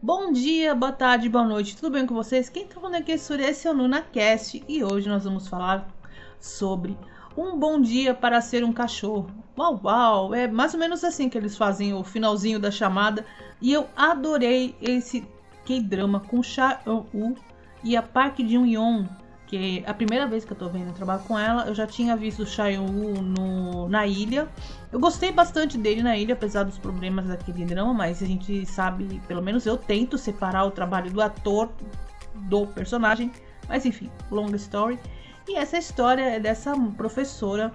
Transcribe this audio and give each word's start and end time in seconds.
Bom 0.00 0.32
dia, 0.32 0.74
boa 0.74 0.92
tarde, 0.92 1.28
boa 1.28 1.44
noite, 1.44 1.76
tudo 1.76 1.90
bem 1.92 2.06
com 2.06 2.14
vocês? 2.14 2.48
Quem 2.48 2.66
tá 2.66 2.74
falando 2.74 2.94
aqui 2.94 3.12
é 3.12 3.18
Surya, 3.18 3.50
esse 3.50 3.68
é 3.68 3.70
o 3.70 3.74
NunaCast 3.74 4.64
e 4.68 4.82
hoje 4.82 5.08
nós 5.08 5.24
vamos 5.24 5.48
falar 5.48 5.88
sobre 6.40 6.96
um 7.36 7.58
bom 7.58 7.80
dia 7.80 8.14
para 8.14 8.40
ser 8.40 8.64
um 8.64 8.72
cachorro. 8.72 9.30
Uau, 9.56 9.80
uau, 9.84 10.34
é 10.34 10.48
mais 10.48 10.74
ou 10.74 10.80
menos 10.80 11.04
assim 11.04 11.28
que 11.28 11.36
eles 11.36 11.56
fazem 11.56 11.94
o 11.94 12.02
finalzinho 12.02 12.58
da 12.58 12.70
chamada. 12.70 13.24
E 13.60 13.72
eu 13.72 13.86
adorei 13.96 14.76
esse 14.80 15.26
K-drama 15.64 16.20
com 16.20 16.42
Cha 16.42 16.80
Eun-woo 16.86 17.36
e 17.84 17.96
a 17.96 18.02
Park 18.02 18.38
Jin-yoon, 18.38 19.06
que 19.48 19.82
a 19.86 19.94
primeira 19.94 20.26
vez 20.26 20.44
que 20.44 20.52
eu 20.52 20.56
tô 20.56 20.68
vendo 20.68 20.92
trabalho 20.92 21.22
com 21.24 21.38
ela, 21.38 21.66
eu 21.66 21.74
já 21.74 21.86
tinha 21.86 22.14
visto 22.14 22.42
o 22.42 22.62
Eun-woo 22.62 23.22
no 23.22 23.88
na 23.88 24.06
ilha. 24.06 24.46
Eu 24.92 25.00
gostei 25.00 25.32
bastante 25.32 25.78
dele 25.78 26.02
na 26.02 26.16
ilha, 26.16 26.34
apesar 26.34 26.64
dos 26.64 26.78
problemas 26.78 27.26
daquele 27.26 27.64
drama, 27.64 27.94
mas 27.94 28.22
a 28.22 28.26
gente 28.26 28.66
sabe, 28.66 29.20
pelo 29.26 29.42
menos 29.42 29.64
eu 29.64 29.76
tento 29.76 30.18
separar 30.18 30.66
o 30.66 30.70
trabalho 30.70 31.10
do 31.10 31.22
ator 31.22 31.70
do 32.34 32.66
personagem. 32.66 33.32
Mas 33.68 33.86
enfim, 33.86 34.10
long 34.30 34.54
story. 34.54 34.98
E 35.48 35.56
essa 35.56 35.78
história 35.78 36.22
é 36.22 36.38
dessa 36.38 36.74
professora 36.96 37.72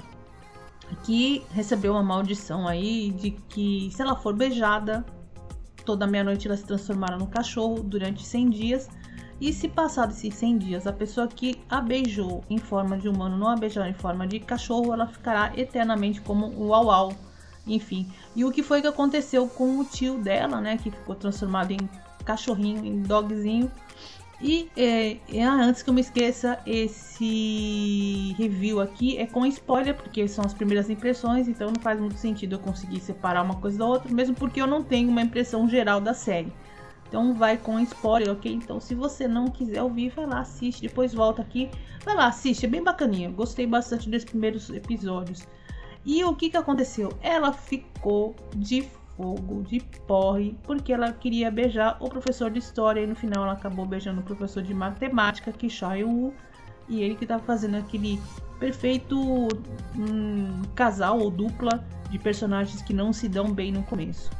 que 1.03 1.43
recebeu 1.51 1.93
uma 1.93 2.03
maldição 2.03 2.67
aí 2.67 3.09
de 3.11 3.31
que 3.31 3.89
se 3.91 3.99
ela 3.99 4.15
for 4.15 4.35
beijada, 4.35 5.03
toda 5.83 6.05
meia-noite 6.05 6.47
ela 6.47 6.55
se 6.55 6.65
transformará 6.65 7.17
num 7.17 7.25
cachorro 7.25 7.81
durante 7.81 8.23
100 8.23 8.49
dias. 8.51 8.89
E 9.43 9.51
se 9.51 9.67
passado 9.67 10.11
esses 10.11 10.33
100 10.35 10.57
dias 10.57 10.87
a 10.87 10.93
pessoa 10.93 11.27
que 11.27 11.59
a 11.69 11.81
beijou 11.81 12.45
em 12.49 12.57
forma 12.57 12.97
de 12.97 13.09
humano 13.09 13.37
não 13.37 13.49
a 13.49 13.57
beijar 13.57 13.89
em 13.89 13.93
forma 13.93 14.25
de 14.25 14.39
cachorro, 14.39 14.93
ela 14.93 15.05
ficará 15.05 15.51
eternamente 15.57 16.21
como 16.21 16.45
um 16.45 16.69
uau 16.69 17.13
Enfim, 17.67 18.09
e 18.33 18.45
o 18.45 18.51
que 18.53 18.63
foi 18.63 18.81
que 18.81 18.87
aconteceu 18.87 19.45
com 19.49 19.79
o 19.79 19.83
tio 19.83 20.17
dela, 20.17 20.61
né, 20.61 20.77
que 20.77 20.89
ficou 20.89 21.13
transformado 21.13 21.71
em 21.71 21.89
cachorrinho, 22.23 22.85
em 22.85 23.01
dogzinho. 23.01 23.69
E 24.41 24.69
é, 24.77 25.17
é, 25.27 25.43
antes 25.43 25.83
que 25.83 25.89
eu 25.89 25.93
me 25.93 25.99
esqueça, 25.99 26.57
esse 26.65 28.33
review 28.37 28.79
aqui 28.79 29.17
é 29.17 29.27
com 29.27 29.45
spoiler, 29.45 29.93
porque 29.93 30.25
são 30.25 30.45
as 30.45 30.53
primeiras 30.53 30.89
impressões, 30.89 31.49
então 31.49 31.67
não 31.67 31.81
faz 31.81 31.99
muito 31.99 32.15
sentido 32.15 32.55
eu 32.55 32.59
conseguir 32.59 33.01
separar 33.01 33.43
uma 33.43 33.57
coisa 33.57 33.77
da 33.79 33.85
outra, 33.85 34.09
mesmo 34.09 34.35
porque 34.35 34.61
eu 34.61 34.67
não 34.67 34.81
tenho 34.81 35.09
uma 35.09 35.21
impressão 35.21 35.67
geral 35.67 35.99
da 35.99 36.13
série. 36.13 36.53
Então 37.13 37.31
vai 37.31 37.57
com 37.57 37.79
spoiler, 37.79 38.31
ok? 38.31 38.51
Então 38.51 38.79
se 38.79 38.95
você 38.95 39.27
não 39.27 39.45
quiser 39.45 39.83
ouvir, 39.83 40.09
vai 40.09 40.25
lá, 40.25 40.39
assiste, 40.39 40.81
depois 40.81 41.13
volta 41.13 41.43
aqui. 41.43 41.69
Vai 42.03 42.15
lá, 42.15 42.25
assiste, 42.25 42.65
é 42.65 42.67
bem 42.67 42.83
bacaninha. 42.83 43.29
Gostei 43.29 43.67
bastante 43.67 44.09
desses 44.09 44.27
primeiros 44.27 44.67
episódios. 44.71 45.47
E 46.03 46.23
o 46.23 46.35
que 46.35 46.49
que 46.49 46.57
aconteceu? 46.57 47.13
Ela 47.21 47.53
ficou 47.53 48.35
de 48.55 48.89
fogo, 49.15 49.61
de 49.61 49.79
porre, 50.07 50.57
porque 50.63 50.91
ela 50.91 51.13
queria 51.13 51.51
beijar 51.51 51.97
o 51.99 52.09
professor 52.09 52.49
de 52.49 52.57
história 52.57 53.01
e 53.01 53.05
no 53.05 53.15
final 53.15 53.43
ela 53.43 53.53
acabou 53.53 53.85
beijando 53.85 54.21
o 54.21 54.23
professor 54.23 54.63
de 54.63 54.73
matemática, 54.73 55.51
que 55.51 55.67
Wu, 56.03 56.33
e 56.89 57.03
ele 57.03 57.13
que 57.13 57.25
estava 57.25 57.43
fazendo 57.43 57.77
aquele 57.77 58.19
perfeito 58.59 59.47
hum, 59.95 60.63
casal 60.73 61.19
ou 61.19 61.29
dupla 61.29 61.85
de 62.09 62.17
personagens 62.17 62.81
que 62.81 62.91
não 62.91 63.13
se 63.13 63.29
dão 63.29 63.53
bem 63.53 63.71
no 63.71 63.83
começo. 63.83 64.31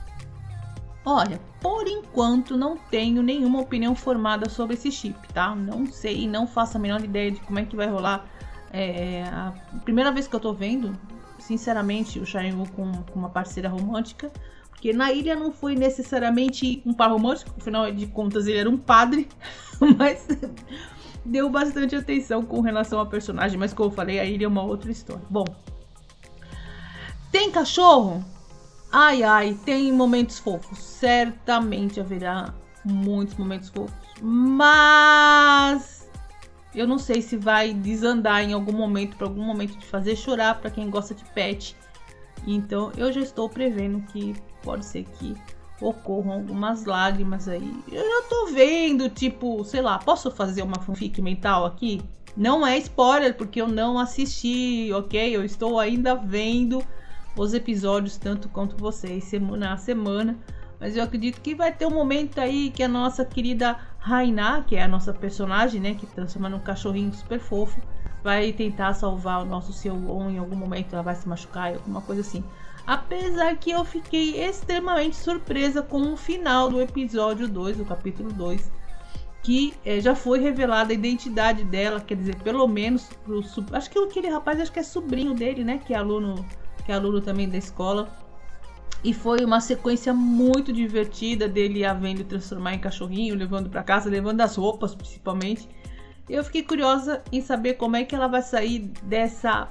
Olha, 1.05 1.39
por 1.59 1.85
enquanto 1.87 2.55
não 2.55 2.77
tenho 2.77 3.21
nenhuma 3.21 3.59
opinião 3.59 3.93
formada 3.93 4.49
sobre 4.49 4.75
esse 4.75 4.91
chip, 4.91 5.15
tá? 5.33 5.53
Não 5.53 5.85
sei, 5.85 6.27
não 6.27 6.47
faço 6.47 6.77
a 6.77 6.79
menor 6.79 7.03
ideia 7.03 7.31
de 7.31 7.39
como 7.41 7.59
é 7.59 7.65
que 7.65 7.75
vai 7.75 7.87
rolar. 7.87 8.25
É, 8.71 9.23
a 9.23 9.53
primeira 9.83 10.11
vez 10.11 10.27
que 10.27 10.35
eu 10.35 10.39
tô 10.39 10.53
vendo, 10.53 10.97
sinceramente, 11.39 12.19
o 12.19 12.25
Sharingan 12.25 12.65
com, 12.67 12.91
com 13.03 13.19
uma 13.19 13.29
parceira 13.29 13.67
romântica, 13.67 14.31
porque 14.69 14.93
na 14.93 15.11
ilha 15.11 15.35
não 15.35 15.51
foi 15.51 15.75
necessariamente 15.75 16.81
um 16.85 16.93
par 16.93 17.11
romântico, 17.11 17.53
afinal 17.57 17.91
de 17.91 18.07
contas 18.07 18.47
ele 18.47 18.57
era 18.57 18.69
um 18.69 18.77
padre, 18.77 19.27
mas 19.97 20.25
deu 21.25 21.49
bastante 21.49 21.95
atenção 21.95 22.43
com 22.43 22.61
relação 22.61 22.99
ao 22.99 23.07
personagem, 23.07 23.57
mas 23.57 23.73
como 23.73 23.89
eu 23.89 23.93
falei, 23.93 24.19
a 24.19 24.25
ilha 24.25 24.45
é 24.45 24.47
uma 24.47 24.63
outra 24.63 24.89
história. 24.89 25.23
Bom, 25.29 25.45
tem 27.31 27.51
cachorro? 27.51 28.23
Ai, 28.95 29.23
ai, 29.23 29.57
tem 29.65 29.91
momentos 29.91 30.37
fofos. 30.37 30.77
Certamente 30.77 31.99
haverá 31.99 32.53
muitos 32.85 33.35
momentos 33.35 33.69
fofos. 33.69 33.91
Mas 34.21 36.07
eu 36.75 36.87
não 36.87 36.99
sei 36.99 37.19
se 37.19 37.35
vai 37.35 37.73
desandar 37.73 38.43
em 38.43 38.53
algum 38.53 38.71
momento, 38.71 39.17
para 39.17 39.25
algum 39.25 39.43
momento 39.43 39.75
de 39.79 39.85
fazer 39.87 40.15
chorar 40.15 40.61
para 40.61 40.69
quem 40.69 40.91
gosta 40.91 41.15
de 41.15 41.25
pet. 41.31 41.75
Então 42.45 42.91
eu 42.95 43.11
já 43.11 43.21
estou 43.21 43.49
prevendo 43.49 43.99
que 44.11 44.35
pode 44.61 44.85
ser 44.85 45.05
que 45.05 45.35
ocorram 45.81 46.31
algumas 46.31 46.85
lágrimas 46.85 47.47
aí. 47.47 47.75
Eu 47.91 48.03
já 48.03 48.29
tô 48.29 48.45
vendo, 48.53 49.09
tipo, 49.09 49.63
sei 49.63 49.81
lá, 49.81 49.97
posso 49.97 50.29
fazer 50.29 50.61
uma 50.61 50.79
fanfic 50.79 51.19
mental 51.19 51.65
aqui? 51.65 51.99
Não 52.37 52.65
é 52.65 52.77
spoiler, 52.77 53.35
porque 53.35 53.59
eu 53.59 53.67
não 53.67 53.97
assisti, 53.97 54.91
ok? 54.93 55.35
Eu 55.35 55.43
estou 55.43 55.79
ainda 55.79 56.13
vendo 56.13 56.85
os 57.35 57.53
episódios 57.53 58.17
tanto 58.17 58.49
quanto 58.49 58.77
vocês, 58.77 59.23
semana 59.23 59.73
a 59.73 59.77
semana. 59.77 60.37
Mas 60.79 60.97
eu 60.97 61.03
acredito 61.03 61.39
que 61.41 61.55
vai 61.55 61.71
ter 61.71 61.85
um 61.85 61.91
momento 61.91 62.39
aí 62.39 62.69
que 62.69 62.83
a 62.83 62.87
nossa 62.87 63.23
querida 63.23 63.77
Rainá, 63.99 64.63
que 64.63 64.75
é 64.75 64.83
a 64.83 64.87
nossa 64.87 65.13
personagem, 65.13 65.79
né, 65.79 65.95
que 65.95 66.05
transforma 66.05 66.49
num 66.49 66.59
cachorrinho 66.59 67.13
super 67.13 67.39
fofo, 67.39 67.79
vai 68.21 68.51
tentar 68.51 68.93
salvar 68.93 69.41
o 69.41 69.45
nosso 69.45 69.71
seu 69.71 69.95
ou 70.07 70.29
em 70.29 70.37
algum 70.37 70.55
momento 70.55 70.93
ela 70.93 71.03
vai 71.03 71.15
se 71.15 71.27
machucar, 71.27 71.73
alguma 71.73 72.01
coisa 72.01 72.21
assim. 72.21 72.43
Apesar 72.85 73.55
que 73.55 73.71
eu 73.71 73.85
fiquei 73.85 74.43
extremamente 74.43 75.15
surpresa 75.15 75.81
com 75.81 76.13
o 76.13 76.17
final 76.17 76.69
do 76.69 76.81
episódio 76.81 77.47
2, 77.47 77.77
do 77.77 77.85
capítulo 77.85 78.31
2, 78.33 78.69
que 79.41 79.73
é, 79.85 79.99
já 79.99 80.15
foi 80.15 80.39
revelada 80.39 80.91
a 80.91 80.93
identidade 80.93 81.63
dela, 81.63 81.99
quer 82.01 82.15
dizer, 82.15 82.35
pelo 82.37 82.67
menos 82.67 83.09
pro 83.23 83.41
acho 83.71 83.89
que 83.89 83.99
aquele 83.99 84.29
rapaz 84.29 84.59
acho 84.59 84.71
que 84.71 84.79
é 84.79 84.83
sobrinho 84.83 85.33
dele, 85.33 85.63
né, 85.63 85.79
que 85.85 85.93
é 85.93 85.97
aluno 85.97 86.45
que 86.85 86.91
é 86.91 86.95
aluno 86.95 87.21
também 87.21 87.47
da 87.47 87.57
escola. 87.57 88.09
E 89.03 89.13
foi 89.13 89.43
uma 89.43 89.59
sequência 89.59 90.13
muito 90.13 90.71
divertida 90.71 91.47
dele 91.47 91.83
a 91.83 91.93
vendo 91.93 92.23
transformar 92.23 92.73
em 92.73 92.79
cachorrinho, 92.79 93.35
levando 93.35 93.69
para 93.69 93.83
casa, 93.83 94.09
levando 94.09 94.41
as 94.41 94.55
roupas 94.55 94.95
principalmente. 94.95 95.67
Eu 96.29 96.43
fiquei 96.43 96.63
curiosa 96.63 97.21
em 97.31 97.41
saber 97.41 97.73
como 97.73 97.97
é 97.97 98.05
que 98.05 98.15
ela 98.15 98.27
vai 98.27 98.41
sair 98.41 98.79
dessa 99.03 99.67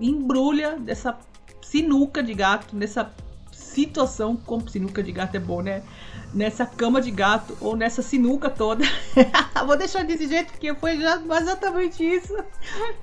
embrulha, 0.00 0.78
dessa 0.78 1.18
sinuca 1.60 2.22
de 2.22 2.32
gato, 2.32 2.74
dessa 2.74 3.12
situação, 3.52 4.36
como 4.36 4.68
sinuca 4.68 5.02
de 5.02 5.12
gato 5.12 5.36
é 5.36 5.40
bom, 5.40 5.60
né? 5.60 5.82
Nessa 6.32 6.64
cama 6.64 7.00
de 7.00 7.10
gato 7.10 7.56
ou 7.60 7.76
nessa 7.76 8.00
sinuca 8.00 8.48
toda. 8.48 8.84
Vou 9.66 9.76
deixar 9.76 10.04
desse 10.04 10.26
jeito 10.26 10.52
porque 10.52 10.74
foi 10.74 10.92
exatamente 10.92 12.02
isso 12.02 12.34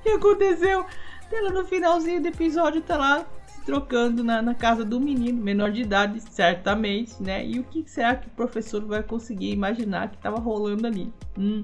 que 0.02 0.10
aconteceu. 0.10 0.84
Ela 1.32 1.50
no 1.50 1.64
finalzinho 1.64 2.20
do 2.20 2.28
episódio 2.28 2.80
tá 2.80 2.96
lá 2.96 3.26
se 3.46 3.60
trocando 3.64 4.22
na, 4.22 4.40
na 4.40 4.54
casa 4.54 4.84
do 4.84 5.00
menino, 5.00 5.42
menor 5.42 5.72
de 5.72 5.82
idade, 5.82 6.20
certamente, 6.20 7.20
né? 7.22 7.44
E 7.44 7.58
o 7.58 7.64
que 7.64 7.84
será 7.86 8.14
que 8.14 8.28
o 8.28 8.30
professor 8.30 8.84
vai 8.84 9.02
conseguir 9.02 9.50
imaginar 9.50 10.10
que 10.10 10.18
tava 10.18 10.38
rolando 10.38 10.86
ali? 10.86 11.12
Hum. 11.36 11.62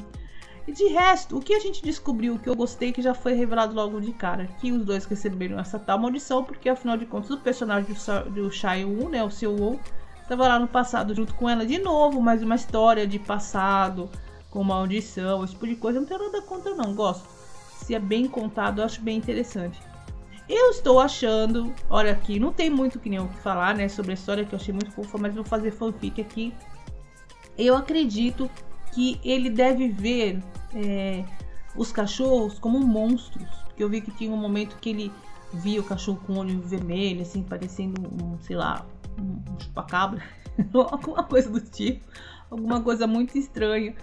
E 0.66 0.72
de 0.72 0.86
resto, 0.88 1.38
o 1.38 1.40
que 1.40 1.54
a 1.54 1.60
gente 1.60 1.82
descobriu 1.82 2.38
que 2.38 2.48
eu 2.48 2.54
gostei 2.54 2.92
que 2.92 3.02
já 3.02 3.14
foi 3.14 3.32
revelado 3.32 3.74
logo 3.74 4.00
de 4.00 4.12
cara, 4.12 4.46
que 4.60 4.72
os 4.72 4.84
dois 4.84 5.04
receberam 5.04 5.58
essa 5.58 5.78
tal 5.78 5.98
maldição, 5.98 6.44
porque 6.44 6.68
afinal 6.68 6.96
de 6.96 7.06
contas 7.06 7.30
o 7.30 7.38
personagem 7.38 7.92
do, 7.92 8.30
do 8.30 8.50
Shai 8.50 8.84
Wu, 8.84 9.08
né, 9.08 9.22
o 9.22 9.30
seu 9.30 9.54
Wu, 9.54 9.80
estava 10.22 10.46
lá 10.46 10.58
no 10.58 10.68
passado 10.68 11.14
junto 11.14 11.34
com 11.34 11.48
ela 11.48 11.64
de 11.64 11.78
novo, 11.78 12.20
mais 12.20 12.42
uma 12.42 12.54
história 12.54 13.06
de 13.06 13.18
passado, 13.18 14.10
com 14.50 14.62
maldição, 14.62 15.44
esse 15.44 15.54
tipo 15.54 15.66
de 15.66 15.76
coisa. 15.76 16.00
Não 16.00 16.06
tem 16.06 16.18
nada 16.18 16.42
contra 16.42 16.74
não, 16.74 16.94
gosto 16.94 17.39
é 17.94 18.00
bem 18.00 18.26
contado, 18.26 18.80
eu 18.80 18.84
acho 18.84 19.00
bem 19.00 19.18
interessante. 19.18 19.80
Eu 20.48 20.70
estou 20.70 20.98
achando, 20.98 21.72
olha 21.88 22.12
aqui, 22.12 22.40
não 22.40 22.52
tem 22.52 22.68
muito 22.68 22.98
que 22.98 23.08
nem 23.08 23.20
o 23.20 23.28
falar, 23.28 23.74
né, 23.74 23.88
sobre 23.88 24.10
a 24.10 24.14
história 24.14 24.44
que 24.44 24.52
eu 24.52 24.58
achei 24.58 24.74
muito 24.74 24.90
fofa, 24.90 25.16
mas 25.16 25.34
vou 25.34 25.44
fazer 25.44 25.70
fanfic 25.70 26.20
aqui. 26.20 26.52
Eu 27.56 27.76
acredito 27.76 28.50
que 28.92 29.20
ele 29.22 29.48
deve 29.48 29.88
ver 29.88 30.42
é, 30.74 31.24
os 31.76 31.92
cachorros 31.92 32.58
como 32.58 32.80
monstros, 32.80 33.48
porque 33.66 33.82
eu 33.82 33.88
vi 33.88 34.00
que 34.00 34.10
tinha 34.10 34.32
um 34.32 34.36
momento 34.36 34.76
que 34.80 34.90
ele 34.90 35.12
via 35.52 35.80
o 35.80 35.84
cachorro 35.84 36.20
com 36.26 36.38
olho 36.38 36.60
vermelho, 36.62 37.22
assim, 37.22 37.42
parecendo 37.42 38.02
um, 38.02 38.38
sei 38.40 38.56
lá, 38.56 38.86
um 39.20 39.60
chupacabra, 39.60 40.22
alguma 40.74 41.22
coisa 41.24 41.48
do 41.48 41.60
tipo, 41.60 42.04
alguma 42.50 42.80
coisa 42.80 43.06
muito 43.06 43.36
estranha. 43.38 43.94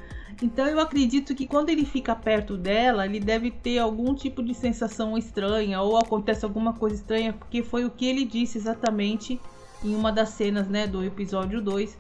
Então 0.42 0.68
eu 0.68 0.80
acredito 0.80 1.34
que 1.34 1.48
quando 1.48 1.70
ele 1.70 1.86
fica 1.86 2.16
perto 2.16 2.58
dela, 2.58 3.06
ele 3.06 3.20
deve 3.20 3.50
ter 3.52 3.80
algum 3.80 4.14
tipo 4.14 4.44
de 4.44 4.54
sensação 4.54 5.18
estranha 5.18 5.82
ou 5.82 5.98
acontece 5.98 6.46
alguma 6.46 6.74
coisa 6.74 6.96
estranha, 6.96 7.34
porque 7.34 7.64
foi 7.64 7.86
o 7.86 7.90
que 7.90 8.06
ele 8.06 8.26
disse 8.26 8.58
exatamente 8.58 9.40
em 9.84 9.96
uma 9.96 10.12
das 10.12 10.30
cenas, 10.30 10.68
né, 10.68 10.86
do 10.88 11.04
episódio 11.04 11.62
2. 11.62 11.98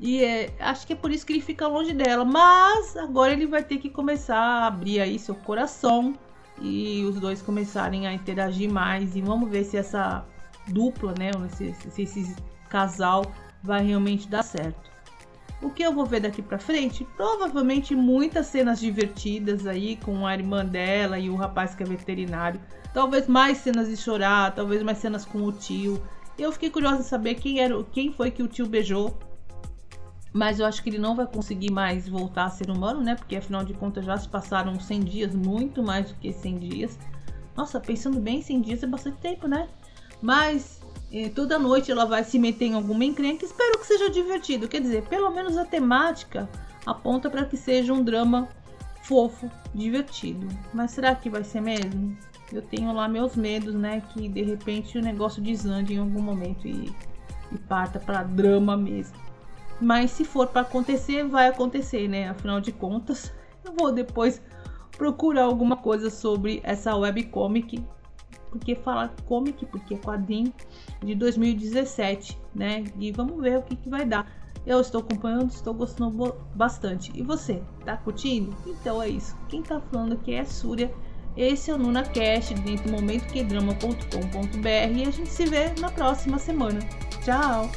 E 0.00 0.22
é, 0.24 0.52
acho 0.58 0.86
que 0.86 0.92
é 0.92 0.96
por 0.96 1.12
isso 1.12 1.24
que 1.24 1.32
ele 1.32 1.40
fica 1.40 1.66
longe 1.68 1.94
dela, 1.94 2.24
mas 2.24 2.96
agora 2.96 3.32
ele 3.32 3.46
vai 3.46 3.62
ter 3.62 3.78
que 3.78 3.88
começar 3.88 4.36
a 4.36 4.66
abrir 4.66 5.00
aí 5.00 5.18
seu 5.18 5.34
coração 5.34 6.14
e 6.60 7.04
os 7.04 7.20
dois 7.20 7.40
começarem 7.40 8.06
a 8.06 8.12
interagir 8.12 8.70
mais. 8.70 9.14
E 9.14 9.20
vamos 9.20 9.48
ver 9.48 9.64
se 9.64 9.76
essa 9.76 10.24
dupla, 10.68 11.14
né? 11.16 11.30
Se, 11.50 11.72
se 11.90 12.02
esse 12.02 12.36
casal 12.68 13.24
vai 13.62 13.84
realmente 13.84 14.28
dar 14.28 14.42
certo. 14.42 14.90
O 15.62 15.70
que 15.70 15.82
eu 15.82 15.92
vou 15.92 16.04
ver 16.04 16.20
daqui 16.20 16.42
para 16.42 16.58
frente? 16.58 17.06
Provavelmente 17.16 17.94
muitas 17.94 18.48
cenas 18.48 18.80
divertidas 18.80 19.64
aí 19.64 19.96
com 19.96 20.26
a 20.26 20.34
irmã 20.34 20.64
dela 20.64 21.18
e 21.18 21.30
o 21.30 21.36
rapaz 21.36 21.72
que 21.72 21.84
é 21.84 21.86
veterinário. 21.86 22.60
Talvez 22.92 23.28
mais 23.28 23.58
cenas 23.58 23.88
de 23.88 23.96
chorar, 23.96 24.52
talvez 24.54 24.82
mais 24.82 24.98
cenas 24.98 25.24
com 25.24 25.38
o 25.44 25.52
tio. 25.52 26.02
Eu 26.36 26.50
fiquei 26.50 26.68
curiosa 26.68 27.00
em 27.00 27.04
saber 27.04 27.36
quem 27.36 27.60
era, 27.60 27.80
quem 27.84 28.12
foi 28.12 28.32
que 28.32 28.42
o 28.42 28.48
tio 28.48 28.66
beijou. 28.66 29.16
Mas 30.32 30.58
eu 30.58 30.66
acho 30.66 30.82
que 30.82 30.90
ele 30.90 30.98
não 30.98 31.14
vai 31.14 31.26
conseguir 31.26 31.70
mais 31.70 32.08
voltar 32.08 32.46
a 32.46 32.50
ser 32.50 32.68
humano, 32.68 33.00
né? 33.00 33.14
Porque 33.14 33.36
afinal 33.36 33.64
de 33.64 33.72
contas 33.74 34.04
já 34.04 34.16
se 34.16 34.28
passaram 34.28 34.80
100 34.80 35.00
dias, 35.00 35.34
muito 35.34 35.80
mais 35.82 36.10
do 36.10 36.14
que 36.16 36.32
100 36.32 36.58
dias. 36.58 36.98
Nossa, 37.56 37.78
pensando 37.78 38.18
bem, 38.18 38.42
100 38.42 38.60
dias 38.62 38.82
é 38.82 38.86
bastante 38.86 39.18
tempo, 39.18 39.46
né? 39.46 39.68
Mas 40.20 40.81
toda 41.34 41.58
noite 41.58 41.92
ela 41.92 42.06
vai 42.06 42.24
se 42.24 42.38
meter 42.38 42.66
em 42.66 42.74
alguma 42.74 43.04
encrenca. 43.04 43.44
Espero 43.44 43.78
que 43.78 43.86
seja 43.86 44.08
divertido. 44.08 44.66
Quer 44.66 44.80
dizer, 44.80 45.02
pelo 45.04 45.30
menos 45.30 45.56
a 45.58 45.64
temática 45.64 46.48
aponta 46.86 47.28
para 47.28 47.44
que 47.44 47.56
seja 47.56 47.92
um 47.92 48.02
drama 48.02 48.48
fofo, 49.02 49.50
divertido. 49.74 50.48
Mas 50.72 50.92
será 50.92 51.14
que 51.14 51.28
vai 51.28 51.44
ser 51.44 51.60
mesmo? 51.60 52.16
Eu 52.50 52.62
tenho 52.62 52.92
lá 52.92 53.08
meus 53.08 53.36
medos, 53.36 53.74
né? 53.74 54.02
Que 54.12 54.28
de 54.28 54.42
repente 54.42 54.96
o 54.98 55.02
negócio 55.02 55.42
desande 55.42 55.94
em 55.94 55.98
algum 55.98 56.22
momento 56.22 56.66
e, 56.66 56.90
e 57.50 57.58
parta 57.58 57.98
para 58.00 58.22
drama 58.22 58.76
mesmo. 58.76 59.16
Mas 59.80 60.12
se 60.12 60.24
for 60.24 60.46
para 60.46 60.62
acontecer, 60.62 61.26
vai 61.26 61.48
acontecer, 61.48 62.08
né? 62.08 62.28
Afinal 62.28 62.60
de 62.60 62.72
contas, 62.72 63.32
eu 63.64 63.74
vou 63.78 63.92
depois 63.92 64.40
procurar 64.96 65.44
alguma 65.44 65.76
coisa 65.76 66.08
sobre 66.08 66.60
essa 66.62 66.94
webcomic 66.94 67.84
porque 68.52 68.76
fala 68.76 69.12
comic, 69.26 69.64
porque 69.66 69.94
é 69.94 69.96
quadrinho 69.96 70.52
de 71.02 71.14
2017, 71.14 72.38
né? 72.54 72.84
E 72.98 73.10
vamos 73.10 73.40
ver 73.40 73.58
o 73.58 73.62
que, 73.62 73.74
que 73.74 73.88
vai 73.88 74.04
dar. 74.04 74.30
Eu 74.64 74.80
estou 74.80 75.00
acompanhando, 75.00 75.50
estou 75.50 75.74
gostando 75.74 76.36
bastante. 76.54 77.10
E 77.14 77.22
você, 77.22 77.60
tá 77.84 77.96
curtindo? 77.96 78.54
Então 78.66 79.02
é 79.02 79.08
isso. 79.08 79.34
Quem 79.48 79.62
tá 79.62 79.80
falando 79.80 80.12
aqui 80.12 80.34
é 80.34 80.40
a 80.40 80.44
Súria. 80.44 80.92
Esse 81.36 81.70
é 81.70 81.74
o 81.74 81.78
NunaCast, 81.78 82.54
dentro 82.54 82.90
do 82.90 82.92
momentoquedrama.com.br 82.92 84.66
e 84.66 85.02
a 85.02 85.10
gente 85.10 85.30
se 85.30 85.46
vê 85.46 85.72
na 85.80 85.90
próxima 85.90 86.38
semana. 86.38 86.78
Tchau! 87.24 87.70